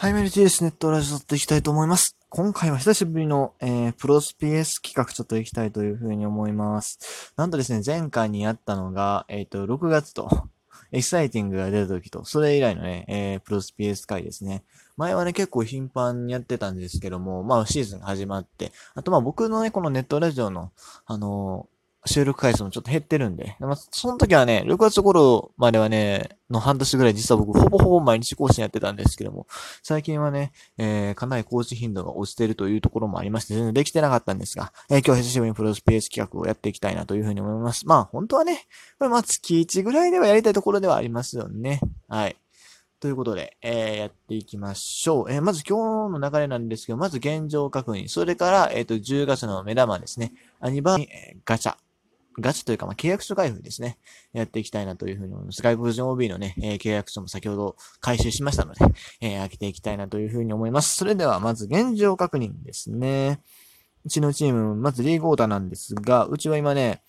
[0.00, 0.62] はい、メルティです。
[0.62, 2.16] ネットラジオ撮っていきたいと思います。
[2.28, 7.32] 今回は久しぶりの、えー、プロス PS 企画ちょっといきたいというふうに思います。
[7.36, 10.28] なんとですね、前回にやったのが、えっ、ー、と、6月と、
[10.92, 14.62] エキサイティングが出た時と、それ以来のね、えー、プロス PS 回ですね。
[14.96, 20.70] 前はね、結構頻繁にやってたんですけども、まあシーズン始まって、あとまあ僕のね、このネットラジオの、
[21.06, 21.68] あの
[22.08, 23.56] 収録回数もちょっと減ってるんで。
[23.60, 29.46] まあ、その時はね、6月頃まではね、の半年ぐらい実は僕ほぼほぼ毎日更新やってたんですけども、
[29.82, 37.86] 最近はね、えー、かなり更新頻度が落ちてるというところもありまして、全然できてなかったんですが、えー、今日久しぶりにプロスペース企画をやっていきたいなというふうに思います。
[37.86, 38.66] まあ、本当はね、
[38.98, 41.80] これまあ月1ぐらいではやりたいところではありますよね。
[42.08, 42.36] はい。
[43.00, 45.32] ということで、えー、やっていきましょう。
[45.32, 48.08] えー、まず今日の流れなんですけど、まず現状確認。
[48.08, 50.32] それから、えっ、ー、と、10月の目玉ですね。
[50.58, 51.06] アニバ、ー、
[51.44, 51.76] ガチャ。
[52.40, 53.98] ガチというか、まあ、契約書開封ですね。
[54.32, 55.62] やっていきたいなというふうに思います。
[55.62, 58.84] 外国人 OB のね、えー、契約書も先ほど回収しましたので、
[59.20, 60.96] えー、開けていきたいなというふうに思います。
[60.96, 63.40] それでは、まず現状確認ですね。
[64.04, 67.02] うちのチーム、まずリーグオーダーなんですが、うちは今ね、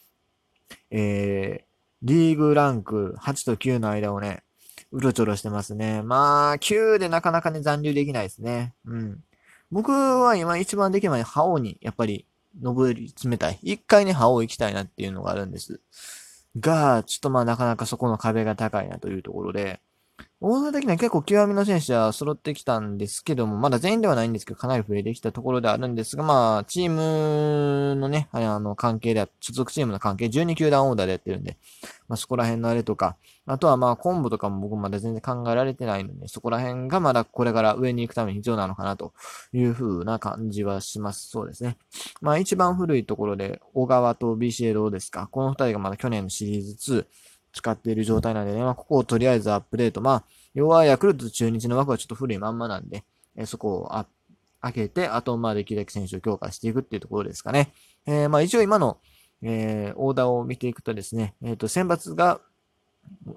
[0.91, 1.69] えー、
[2.01, 4.43] リーグランク8と9の間をね、
[4.91, 6.01] うろちょろしてますね。
[6.01, 8.73] まあ、9でなかなかね、残留できないですね。
[8.85, 9.23] うん。
[9.71, 12.25] 僕は今一番できる前に、ハオに、やっぱり、
[12.61, 13.59] 登り冷たい。
[13.61, 15.81] 一回ね、歯を行きたいなっていうのがあるんです。
[16.59, 19.81] が、ちょっとまあなかなかそこの壁が高いなというところで、
[20.41, 31.57] 大ー的には結構極みの選手は揃ってきたんですけども、まだ全員ではないんですけど、かなり増えてきたところであるんですが、まあ、チームのね、あの、関係では、所属チームの関係、12球団オーダーでやってるんで、
[32.07, 39.11] まあそこら辺のあれとか、あとはまあ、コンボとかも僕まだ全然考えられてないので、そこら辺がまだこれから上に行くために必要なのかなと
[39.51, 41.29] いう風な感じはします。
[41.29, 41.75] そうですね。
[42.21, 47.05] まあ一番古いところで、小川と BCA どうですかこの二人がまだ去年のシリーズ2、
[47.53, 50.01] 使っている状態なんでね、まあ、ここをとりあえずアップデート。
[50.01, 53.03] まあ、要はヤクルト中日の枠はちょっと古いまんまなんで、
[53.35, 54.05] え、そこをあ
[54.61, 57.71] 開けて、あと、まあ、できるだけ選手を強化していくっていうところですかね。
[58.05, 58.97] えー、まあ、一応今の、
[59.41, 62.41] えー、オーダーを見ていくとですね、えっ、ー、と、選抜が、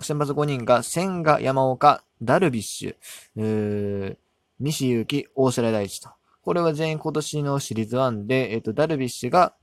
[0.01, 2.97] 選抜5人が、千賀、山岡、ダルビッシュ、
[3.37, 4.17] えー、
[4.59, 6.11] 西祐希、大瀬良大地と。
[6.43, 9.55] これは全員今年のシリーズ1で、えっ、ー、と、ダルビッシュが、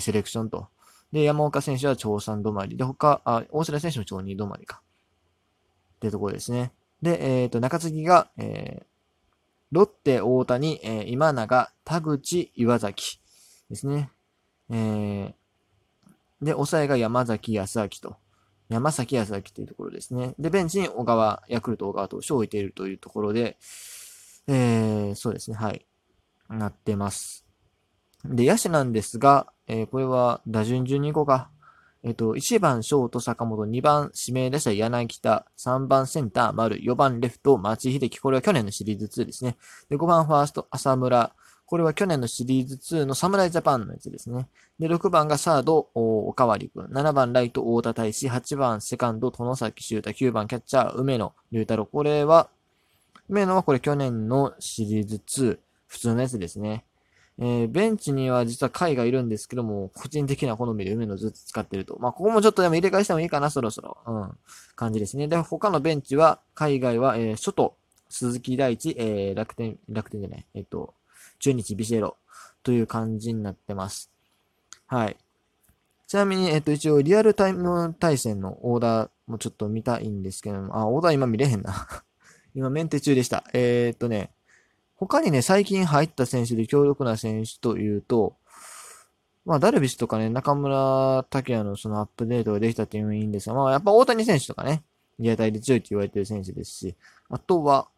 [0.00, 0.68] セレクションと。
[1.14, 2.76] で、山岡選手は超3止まり。
[2.76, 4.82] で、他、あ、大瀬良選手も超2止まりか。
[5.94, 6.72] ってところですね。
[7.02, 8.84] で、えっ、ー、と、中継ぎが、えー、
[9.70, 13.20] ロッテ、大谷、えー、今永、田口、岩崎
[13.70, 14.10] ですね。
[14.70, 18.16] えー、で、抑えが山崎康明と。
[18.68, 20.34] 山崎康明というところですね。
[20.40, 23.56] で、ベンチに小川、ヤクルト小川投手を置いているというところで、
[24.48, 25.86] えー、そうですね、はい。
[26.48, 27.43] なってます。
[28.24, 31.50] で、野手なんですが、えー、これは打順順に行こうか。
[32.06, 39.56] えっ、と、1番ショート坂本、2番指名打者柳田、3番センター丸、4番レフト町秀樹、これは去年のシリーズ2ですね。
[39.88, 41.34] で、5番ファースト浅村、
[41.66, 44.48] これは去年のシリーズ2の侍ジャパンのやつですね。
[44.78, 46.86] で、6番がサード、おかわりくん。
[46.86, 48.28] 7番ライト、大田大志。
[48.28, 50.10] 8番セカンド、殿崎修太。
[50.10, 51.86] 9番キャッチャー、梅野龍太郎。
[51.86, 52.50] これは、
[53.30, 56.84] 梅野はこれ去年のシリーズ2、普通のやつですね。
[57.38, 61.98] えー、ベンチには実は貝がいるんですけども、個人的な好みで梅野ずっと使ってると。
[61.98, 63.98] まあ、ここもちょっとでも入れ替えしてもいいかな、そろそろ。
[64.06, 64.38] うん。
[64.76, 65.26] 感じですね。
[65.26, 67.76] で、他のベンチは、海外は、えー、初と、
[68.08, 70.94] 鈴木大地、えー、楽天、楽天じゃない、えっ、ー、と、
[71.40, 72.16] 中日ビシエロ
[72.62, 74.10] という感じになってます。
[74.86, 75.16] はい。
[76.06, 81.88] ちなみに、えっ、と、一応、リアルタイム対戦のオーダーもちょっと見たいんですけども、あ、オーダー今見れへんな
[82.54, 83.44] 今、メンテ中でした。
[83.52, 84.30] えー、っとね、
[84.96, 88.36] 他にね、最近入った選手で強力な選手というと、
[89.44, 94.82] まあ、ダルビッシュとかね、中村拓也のそのアップデートができたっていうのもいいんですが、まあ、やっぱ大谷選手とかね、
[95.18, 96.96] リアタイで強いって言われてる選手ですし、
[97.28, 97.88] あとは、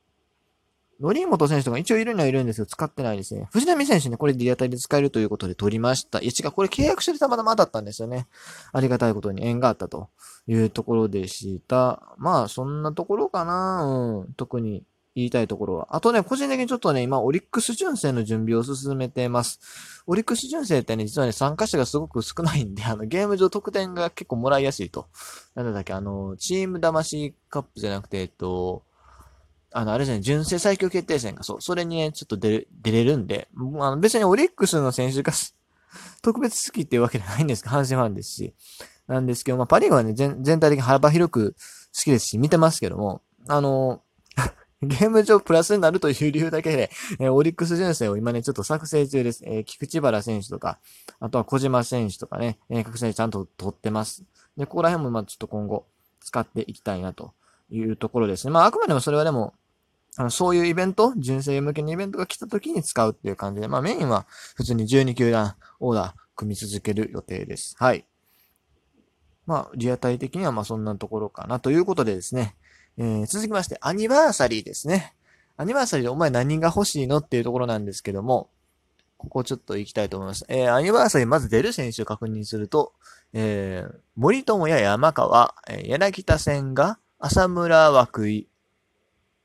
[0.99, 3.49] ノリモト選手とか一応いるにはいるんですけど、使ってないですね。
[3.53, 6.21] 藤波選手ね、これリアタイで使えるということで取りました。
[6.21, 8.27] いや違う、これ契約してたまたまだったんですよね。
[8.73, 10.09] ありがたいことに縁があったと
[10.47, 12.03] いうところでした。
[12.17, 13.84] まあ、そんなところかな。
[13.84, 14.33] うん。
[14.34, 14.84] 特に
[15.16, 15.97] 言いたいところは。
[15.97, 20.03] あとね、個人的にちょっとね、今、オリックス純正の準備を進めてます。
[20.07, 25.09] オリックス純正ってね、実はね、参加者がすごく少ないんで、あの、ゲーム上得点が結構もらいやすいと。
[25.54, 28.83] なんだっけ、あの、チーム魂カップじゃなくて、えっと、
[29.72, 35.33] あの、あれじゃない、純正最強決定戦が、そう、それにね、ちょっと出る、出れるんで、あの、別にオリックスの選手が
[36.21, 38.54] 特別好きっていうわけじゃないんですけど、阪神ファンですし。
[39.07, 44.03] なんですけど、まあ、パリーグはね、全体的に幅広く好きですし、見てますけども、あの、
[44.83, 49.43] ゲーム上プラスになるという理由だけで、えー、オリックス純正を今ね、ちょっと作成中です。
[49.47, 50.78] えー、菊池原選手とか、
[51.19, 54.25] あとは小島選手とかね、えー、各選手ちゃんと取ってます。
[54.57, 55.87] で、ここら辺もまあちょっと今後
[56.21, 57.33] 使っていきたいなと
[57.71, 58.51] いうところですね。
[58.51, 59.55] まああくまでもそれはでも、
[60.19, 64.27] あの、そういうイベント、純正向けのイベントが来た時に使うっていう感じで、まあメインは
[64.57, 67.77] 普通に12球団オーダー組み続ける予定です。
[67.78, 68.05] はい。
[69.47, 72.57] まあ、リアタイ的にはまあそんなところかなということでですね、
[72.98, 75.15] えー、続きまして、アニバーサリーですね。
[75.57, 78.48] アニバーサリーでお前何が欲しいのっていうところなんですけども、
[79.19, 80.45] ここちょっと行きたいと思います。
[80.48, 82.93] えー、アニバーサリーまず出る選手を確認すると、
[83.33, 88.47] えー、森友や山川、えー、柳田戦が、浅村枠井、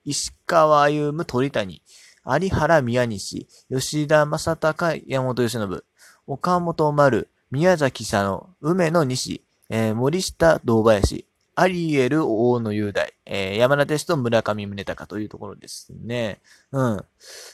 [0.04, 1.82] 石川歩夢鳥谷、
[2.26, 5.84] 有原宮西、吉田正隆山本由伸、
[6.28, 11.26] 岡本丸、宮崎佐野、梅野西、えー、森下堂林、
[11.62, 16.42] アリエル大野雄大、えー、山田哲人村上宗隆というところですね。
[16.72, 17.06] うん。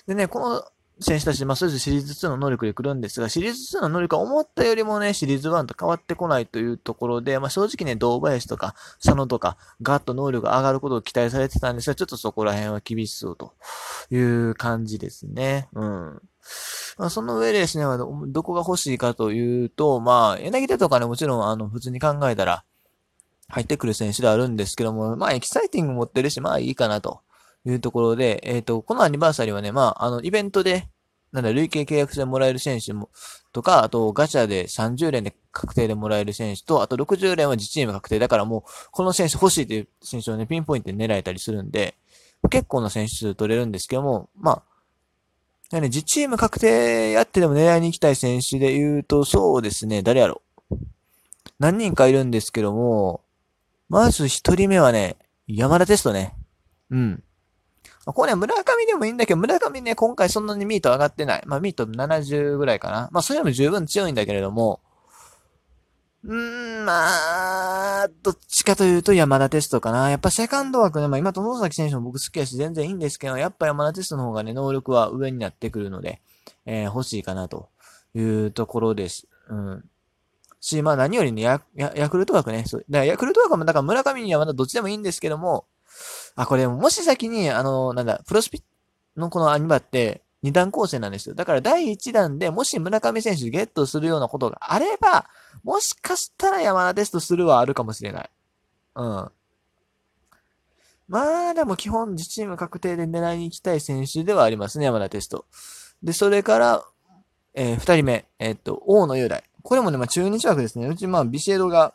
[0.08, 0.64] でね、この
[1.02, 13.56] 選手たち、まあ、それぞれシリーズ2の能力で来るんですが、シリーズ2の能力は思ったよりもね、シリーズ1と変わってこないというところで、まあ、正直ね、堂林とか、佐野とか、ガッと能力が上がることを期待されてたんですが、ちょっとそこら辺は厳しそうと
[14.10, 15.68] いう感じですね。
[15.74, 16.22] うん。
[16.98, 17.84] まあ、その上でですね、
[18.28, 22.64] どこが欲しいかというと、まあ、柳田とかね、もちろん、あの、普通に考えたら、
[23.50, 27.22] 入ってくる選手ではあるんですけども、まあ、エキサイティング持ってるし、まあいいかなと。
[27.70, 30.88] いうところで、えっ、ー、と、このアニバーサリーはね、まあ、あの、イベントで、
[31.32, 33.10] なんだ、累計契約してもらえる選手も、
[33.52, 41.96] とか、あと、ガチャで30連で確定でもらえる選手と、あと60連は自チーム確定だからもう、この選手欲しいという選手をね、ピンポイントで狙えたりするんで、
[42.50, 44.64] 結構な選手数取れるんですけども、ま
[45.72, 50.42] あ、ね、自チーム確定やってでも狙いに行きたい選手で言うと、そうですね、誰やろ
[51.60, 53.22] 何人かいるんですけども、
[53.90, 55.18] まず一人目はね、
[55.48, 56.34] 山田テストね。
[56.90, 57.24] うん。
[58.06, 61.44] これね、村上でもいいんだけど、村上ね、今回そんなにミート上がってない。
[61.46, 63.10] まあ、ミート70ぐらいかな。
[63.12, 64.80] まあ、それでも十分強いんだけれども、
[66.24, 70.10] うーん、まあ、どっちかというと山田テストかな。
[70.10, 76.22] やっぱセカンド枠ね、まあ今、友崎選手も僕好きだし全然いいんですけど、やっぱ山田テストの方がね、能力は上になってくるので、
[76.66, 77.70] えー、欲しいかなと
[78.14, 79.28] いうところです。
[79.50, 79.86] うん。
[80.60, 82.86] し、まあ何よりね、ヤヤクルト枠ね、そう。
[82.90, 85.66] だからヤクルト枠も、だから村上にはまだどっちでもいいんですけども、
[86.36, 88.64] あ、これ、もし先に、あの、なんだ、プロスピ
[89.16, 91.36] のこのアニバって、二段構成なんですよ。
[91.36, 95.28] だから第一弾でもし村上選手ゲットするようなことがあれば、
[95.64, 98.30] もしかしたら山田テストするはあるかもしれない。
[98.96, 99.32] うん。
[101.08, 105.46] まあ、でも基本自チーム確定で狙いに行きたい選手ではありますね、山田テスト。
[106.04, 106.86] で、それから、
[107.54, 109.44] えー、二人目、えー、っと、大野雄大。
[109.68, 110.88] これもね、まあ中日枠ですね。
[110.88, 111.94] うち、まあ、ビシエドが、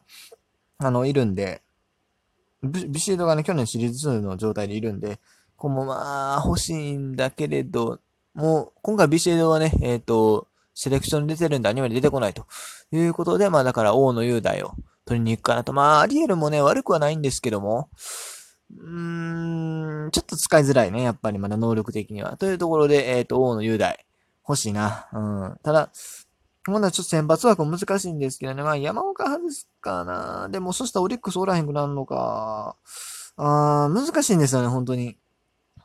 [0.77, 1.63] あの、いるんで、
[2.63, 5.17] ビシエドがね、去年シリーズ2の状態でいるんで、
[5.57, 7.99] ここもまあ、欲しいんだけれど、
[8.35, 12.45] もう、今回ビシエドはね、えっ、ー、と、セレクションに出てるんでアニメで出てこないと
[12.93, 14.73] いうことで、まあだから王の雄大を
[15.07, 15.73] 取りに行くかなと。
[15.73, 17.89] まあ、アリエルもね、悪くはないんですけども、
[18.71, 22.37] うーん、ちょっと使いづらいね、やっぱりまだ能力的には。
[22.37, 24.05] というところで、えっ、ー、と、王の雄大、
[24.47, 25.09] 欲しいな。
[25.15, 25.19] う
[25.55, 25.57] ん。
[25.63, 25.89] ただ、
[26.67, 28.63] まだちょっと選抜枠難しいんですけどね。
[28.63, 30.49] まあ山岡外すかな。
[30.49, 32.77] でもそしたらオリックスおらへんくなるのか。
[33.37, 35.19] あー、難しいんですよね、本当に。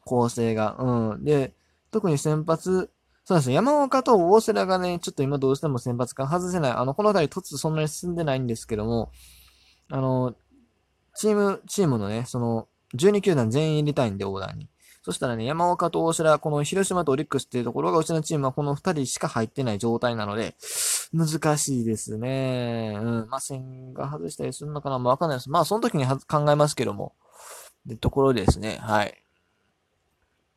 [0.06, 0.76] 構成が。
[0.80, 1.24] うん。
[1.24, 1.56] で、
[1.92, 2.92] 特に先発、
[3.24, 3.56] そうですね。
[3.56, 6.72] 山岡と大瀬良がね、ちょっと今どうしても先発か外せない。
[6.72, 9.12] あの、この辺り突そんなに進んでないんですけども、
[9.90, 10.36] あの、
[11.16, 14.70] チーム、チームのね、その、12球団全員入れたいんで、オーダーに。
[15.08, 20.54] そしたらね、山岡と大城、この広島とオリックスっていうところが、うちのチームはこの二人しか入ってない状態なので、
[21.14, 23.00] 難しいですね。
[23.02, 23.30] うん。
[23.30, 25.00] まあ、線が外したりするのかな？
[25.00, 25.50] まあ、わかんないです。
[25.50, 27.14] まあ、その時に考えますけども。
[27.86, 28.80] で、ところですね。
[28.82, 29.24] はい。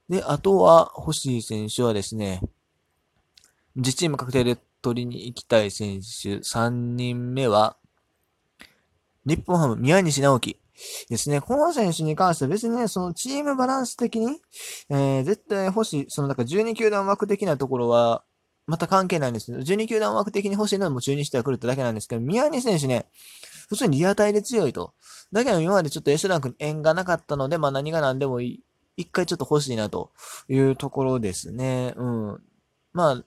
[0.09, 2.43] で、あとは、欲しい選手はですね、
[3.77, 7.77] 自チーム確定で取りに行きたい選手、3人目は、
[9.25, 10.59] 日本ハム、宮西直樹。
[11.09, 11.41] ですね。
[11.41, 14.41] この選手に関しては別にね、そのチームバランス的に、
[14.89, 18.23] えー、絶対欲しい、そのなんか12球団枠的なところは、
[18.67, 23.07] また関係ないんですけど、12球団枠的に欲しいのはもう中日では来るってだけなんですけど、宮西選手ね、
[23.69, 24.95] 普通にリアタイで強いと。
[25.33, 28.61] だけど今までちょっと S ランクに縁がなかったので、まあ何が何でもいい。
[28.97, 30.13] 一回ちょっと欲しいなと
[30.49, 31.95] いうところですね。
[31.97, 32.43] うん。
[32.93, 33.25] まあ、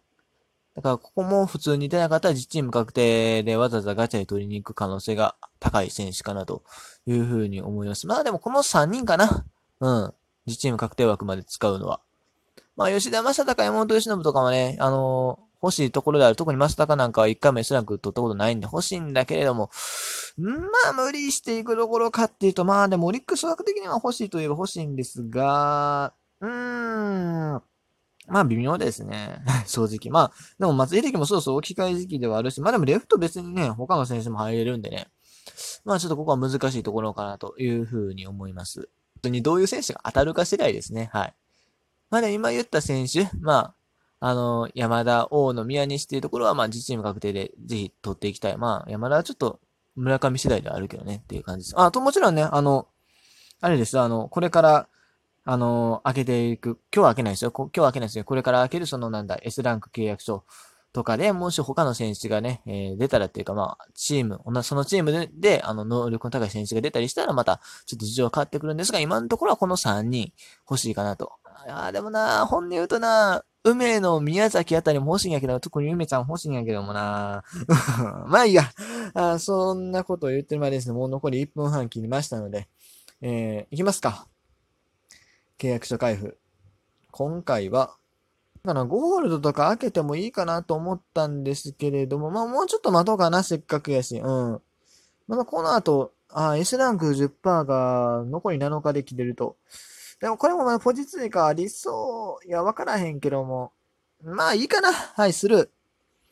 [0.76, 6.62] だからここも普通に出なかったら実チーム確定でわざわざガチャで取りに行く可能性が高い選手かなと
[7.08, 8.06] いうふうに思います。
[8.06, 9.46] まあでもこの3人かな。
[9.80, 10.14] うん。
[10.46, 12.02] 実チーム確定枠まで使うのは。
[12.76, 16.36] まあ吉田正尚、山本由伸とかもね、あのー、欲しいところである。
[16.36, 19.70] 特に正尚なんかは1回目 S ランク取ったことないんで欲しいんだけれども、
[20.38, 20.52] ま
[20.90, 27.62] あ無理していくところかっていうと、まあでもオリックス枠的には欲しいといえば欲しいんですが、うーん。
[28.28, 29.42] まあ微妙ですね。
[29.68, 30.12] 正直。
[30.12, 35.08] まあ、でも松井秀喜もそろそろ置き換え時期ではあるし、まあでもレフト別にね、他の選手も入れるんでね。
[35.86, 38.82] まあちょっとここは難しいところかなというふうに思います。
[38.82, 38.88] 本
[39.24, 41.10] 当にどういう選手が当たるか次第ですね。
[41.14, 41.34] はい。
[42.10, 43.74] まあね、今言った選手、ま
[44.20, 48.58] あ、あの、山田、大野、宮西っていうところは、まあ、自チーム確定でぜひ取っていきたい。
[48.58, 49.60] まあ、山田はちょっと
[49.96, 51.82] 村上次第ではあるけどねっていう感じです。
[51.82, 52.88] あと、もちろんね、あの、
[53.62, 54.88] あれですあの、これから、
[55.46, 57.52] あの、開けていく、今日は開けないですよ。
[57.52, 58.24] 今日は開けないですよ。
[58.24, 60.46] これから開けるそのなんだ、S ランク契約書
[60.94, 70.32] とかで、もし他の選手がね、えー、出たらっていうか、まあ、チーム、そのチームで、で、あの、能力の高い選手が出たりしたら、また、ちょっと事情が変わってくるんですが、今のところはこの3人
[70.70, 71.34] 欲しいかなと。
[71.68, 77.44] ああ、でもな、本音言うとな、梅の宮崎あたりも欲しいんやけど、特に梅ちゃん欲しいんやけどもな。
[78.28, 78.64] まあいいや。
[79.16, 82.68] あそんなことを言ってる前ですね、もう残り1分半切りましたので、
[83.22, 84.28] えー、いきますか。
[85.58, 86.38] 契約書開封。
[87.12, 87.96] 今回は、
[88.64, 94.18] だからゴールドとか開けてもいいかなと思ったんですけれども、まあもうちょっと待とうかな、せっかくやし。
[94.20, 94.62] うん。
[95.28, 99.58] まだこの後、あ、S ランク10%が残り7日で切れると。
[100.22, 102.48] でもこれもまだポジ追加ありそう。
[102.48, 103.74] いや、わからへんけども。
[104.24, 104.94] まあいいかな。
[104.94, 105.70] はい、する。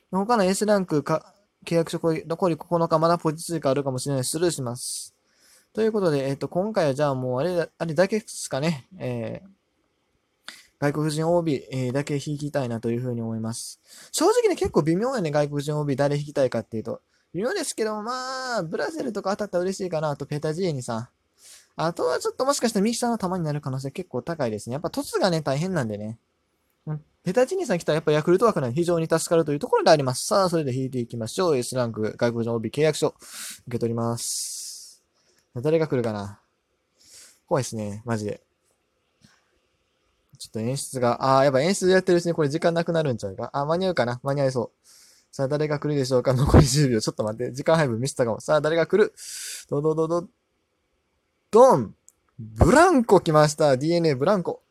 [0.10, 1.34] 他の S ランクか、
[1.66, 4.24] 契約書残り9日まだポジ追加あるかもしれない。
[4.24, 5.14] スルーします。
[5.74, 8.88] ということで、えっ、と、今回はじゃあもうあれ、あれだけですかね。
[8.98, 9.50] えー、
[10.82, 13.80] 外国人 OB、え、だけ引きたいなというふうに思います。
[14.12, 17.02] 正直ね、結構微妙やね、外国人 OB 誰引きたいかっていうと。
[17.36, 21.10] 微妙ですけど、まあ、ブラジルとか当たったら嬉しいかなあと、ペタジーニさん。
[21.76, 24.74] あとはちょっともしかしたらミキサーの球になる可能性結構高いですね。
[24.74, 26.18] やっぱ凸がね、大変なんでね。
[26.88, 27.04] うん。
[27.24, 30.26] ペタチニさん来たらやっぱヤクルト枠なんで非常に助かるというところであります。
[30.26, 31.58] さあ、それで引いていきましょう。
[31.58, 33.18] S ランク外国人 OB 契約書受
[33.70, 35.04] け取ります。
[35.56, 36.40] 誰が来るかな
[37.46, 38.02] 怖いですね。
[38.04, 38.42] マジで。
[40.42, 43.52] ちょっと演出が、ああ、やっぱ演出やってるうちにこれ時間なくなるんちゃうか？
[43.54, 44.20] あ、間に合うかな？
[44.24, 44.88] 間に合いそう。
[45.32, 46.34] さあ、誰が来るでしょうか？
[46.34, 47.00] 残り10秒。
[47.00, 47.54] ちょっと待って。
[47.54, 48.42] 時間配分見せたかも。
[48.42, 49.14] さあ、誰が来る？
[49.70, 50.28] どどどど、
[51.52, 51.94] ドン
[52.40, 54.64] ブランコ来ました !DNA ブランコ。